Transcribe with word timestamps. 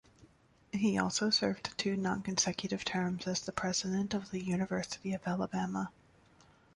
He 0.73 0.97
also 0.97 1.29
served 1.29 1.77
two 1.77 1.95
nonconsecutive 1.95 2.83
terms 2.83 3.27
as 3.27 3.41
the 3.41 3.51
president 3.51 4.15
of 4.15 4.31
the 4.31 4.43
University 4.43 5.13
of 5.13 5.21
Alabama. 5.27 5.91